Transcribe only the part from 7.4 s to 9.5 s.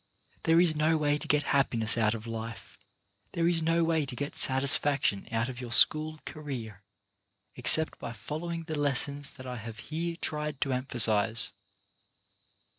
except by following the lessons that